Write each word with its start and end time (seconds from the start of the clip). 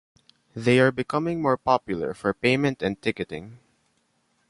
They 0.55 0.79
are 0.79 0.91
becoming 0.91 1.43
more 1.43 1.57
popular 1.57 2.15
for 2.15 2.33
payment 2.33 2.81
and 2.81 2.99
ticketing. 2.99 3.59